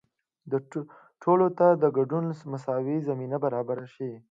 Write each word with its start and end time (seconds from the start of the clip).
ټولو 1.21 1.47
ته 1.57 1.67
د 1.81 1.83
ګډون 1.97 2.25
مساوي 2.51 2.97
زمینه 3.07 3.37
برابره 3.45 3.85
شي. 3.95 4.11